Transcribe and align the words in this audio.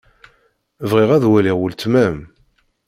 Bɣiɣ 0.89 1.09
ad 1.11 1.23
waliɣ 1.31 1.57
weltma-m. 1.59 2.17